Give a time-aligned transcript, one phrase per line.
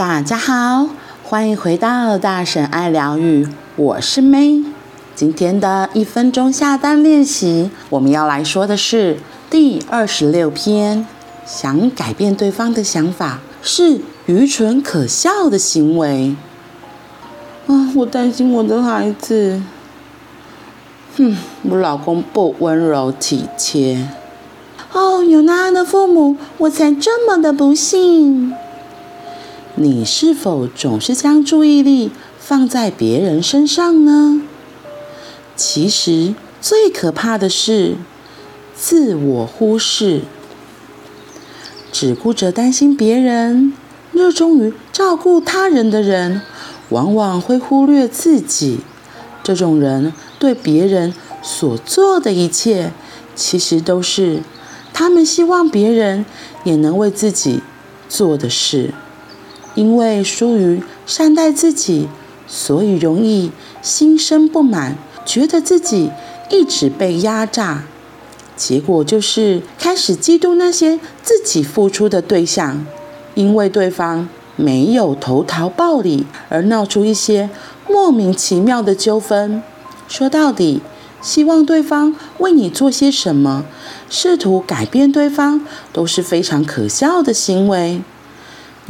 [0.00, 0.88] 大家好，
[1.22, 4.64] 欢迎回到大婶爱疗愈，我是 May。
[5.14, 9.18] 今天的一分钟下单练习，我们要来说的是
[9.50, 11.06] 第二十六篇。
[11.44, 16.34] 想改变对方的想法是愚蠢可笑的行为。
[17.66, 19.62] 啊，我担心我的孩子。
[21.18, 24.08] 哼，我老公不温柔体贴。
[24.94, 28.54] 哦，有那样的父母，我才这么的不幸。
[29.76, 34.42] 你是否总是将注意力放在别人身上呢？
[35.56, 37.96] 其实最可怕的是
[38.74, 40.22] 自我忽视，
[41.92, 43.72] 只顾着担心别人，
[44.12, 46.42] 热衷于照顾他人的人，
[46.88, 48.80] 往往会忽略自己。
[49.42, 52.92] 这种人对别人所做的一切，
[53.34, 54.40] 其实都是
[54.92, 56.26] 他们希望别人
[56.64, 57.60] 也能为自己
[58.08, 58.92] 做的事。
[59.74, 62.08] 因为疏于善待自己，
[62.46, 66.10] 所以容易心生不满，觉得自己
[66.50, 67.84] 一直被压榨，
[68.56, 72.84] 结果就是开始嫉妒那些自己付出的对象，
[73.34, 77.48] 因为对方没有投桃报李，而闹出一些
[77.88, 79.62] 莫名其妙的纠纷。
[80.08, 80.82] 说到底，
[81.22, 83.64] 希望对方为你做些什么，
[84.08, 88.02] 试图改变对方，都是非常可笑的行为。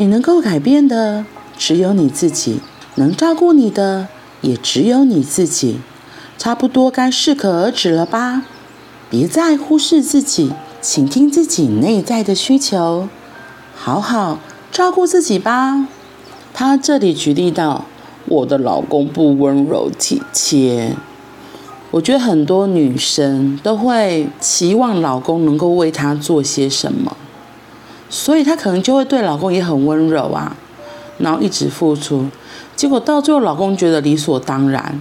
[0.00, 1.26] 你能够改变的
[1.58, 2.60] 只有你自己，
[2.94, 4.08] 能照顾你的
[4.40, 5.78] 也只有你自己，
[6.38, 8.44] 差不多该适可而止了吧？
[9.10, 13.10] 别再忽视自己，倾听自己内在的需求，
[13.74, 14.38] 好好
[14.72, 15.86] 照顾自己吧。
[16.54, 17.84] 他这里举例到，
[18.24, 20.96] 我的老公不温柔体贴，
[21.90, 27.14] 我觉得很多女生都会期望老公能够为她做些什么。
[28.10, 30.54] 所以她可能就会对老公也很温柔啊，
[31.18, 32.26] 然后一直付出，
[32.76, 35.00] 结果到最后老公觉得理所当然，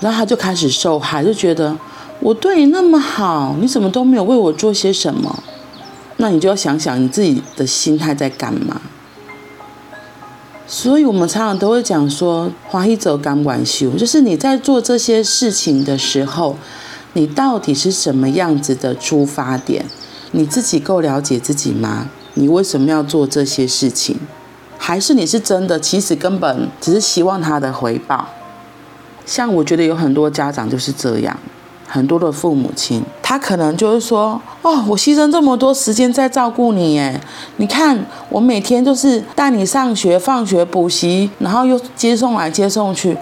[0.00, 1.76] 然后他就开始受害，就觉得
[2.20, 5.42] 我对你那么好，你怎么都没有为我做些什么？
[6.18, 8.80] 那你就要想想你自己的心态在干嘛。
[10.66, 16.56] 所以我们常常都会讲说，欢喜做甘愿受，就是你在做这些事情的时候，
[17.14, 19.86] 你到底是什么样子的出发点？
[20.32, 22.08] 你自己够了解自己吗？
[22.34, 24.18] 你为什么要做这些事情？
[24.76, 25.80] 还是你是真的？
[25.80, 28.26] 其实根本只是希望他的回报。
[29.24, 31.34] 像我觉得有很多家长就是这样，
[31.88, 37.18] 很多的父母亲，他可能就是说：“哦，我牺牲这么多时间在照顾你，哎，
[37.56, 43.16] 你看我每天都是带你上学、放学、补习，然后又接送来接送去，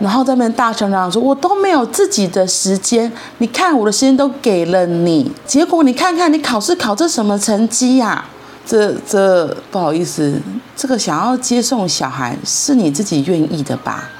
[0.00, 3.12] 然后在那边大声嚷嚷说，我都没有自己的时间。
[3.38, 8.24] 你看我的时间都给了你，结果你看看你考试考这什么成绩呀？”
[8.68, 10.38] 这这不好意思，
[10.76, 14.10] 这个想要接送小孩是你自己愿意的吧？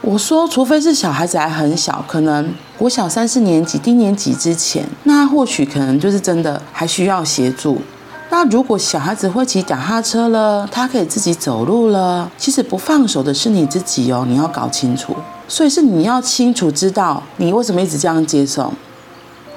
[0.00, 7.80] 我说，除非是小孩子还很小，可能国小三四年级、低年级之前，那或许可能就是真的还需要协助。
[8.28, 15.14] 那如果小孩子会骑脚踏车了，他可以自己走路了，其实不放手的是你自己哦，你要搞清楚。
[15.46, 18.72] 所以是你要清楚知道你为什么一直这样接送，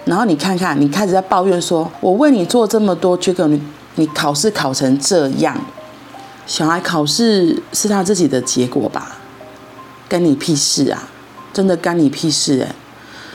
[0.05, 3.59] 然后你看看，你开始在抱怨说，我为你做这么多，结果你。
[3.95, 5.57] 你考试考成这样，
[6.45, 9.17] 小孩考试是他自己的结果吧？
[10.07, 11.09] 干你屁事啊！
[11.51, 12.73] 真的干你屁事哎！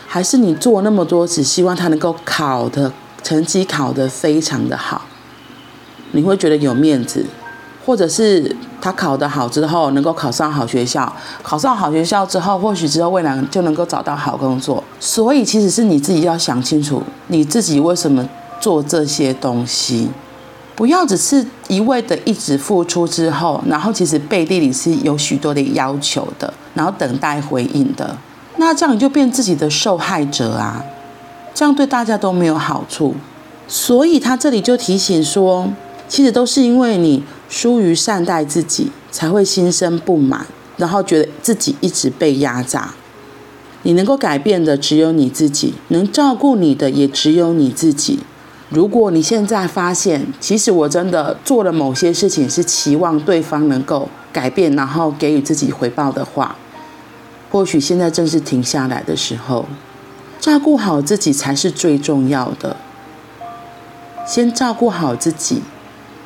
[0.07, 2.93] 还是你做那么多，只希望他能够考的
[3.23, 5.05] 成绩考得非常的好，
[6.13, 7.27] 你会觉得有面子，
[7.85, 14.83] 或者是他考得好之后能够考上好学校，考上好学校之后，或许之后未来就能够找到好工作。
[15.01, 18.29] 所以其实是你自己要想清楚，你自己为什么
[18.61, 20.09] 做这些东西。
[20.77, 28.19] 不要只是一味的一直付出之后，然后其实背地里是有许多的要求的，然后等待回应的，
[28.57, 30.85] 那这样你就变自己的受害者啊，
[31.55, 33.15] 这样对大家都没有好处。
[33.69, 35.73] 所以他这里就提醒说，
[36.09, 40.47] 其实都是因为你疏于善待自己，才会心生不满，
[40.77, 42.95] 然后觉得自己一直被压榨。
[43.85, 48.19] 你能够改变的只有你自己，能照顾你的也只有你自己。
[48.75, 56.57] 如果你现在发现，其实我真的做了某些事情，是期望对方能够改变，然后给予自己回报的话，
[57.53, 59.67] 或许现在正是停下来的时候，
[60.41, 62.77] 照顾好自己才是最重要的。
[64.27, 65.63] 先照顾好自己，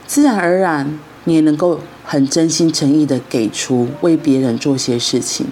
[0.07, 5.49] 自然而然你也能够很真心诚意的给出，为别人做些事情，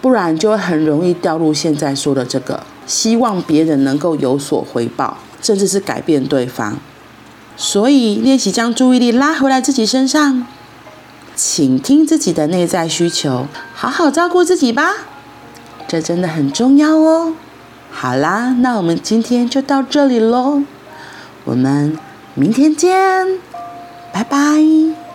[0.00, 5.16] 不然就会很容易掉入现在说的这个，希望别人能够有所回报。
[5.42, 6.78] 甚至是改变对方。
[7.56, 10.46] 所以练习将注意力拉回来自己身上。
[11.36, 14.92] 倾听自己的内在需求好好照顾自己吧。
[15.88, 17.34] 这真的很重要哦。
[17.90, 20.62] 好啦那我们今天就到这里喽
[21.44, 21.98] 我们
[22.34, 23.50] 明天见。
[24.12, 25.09] 拜拜。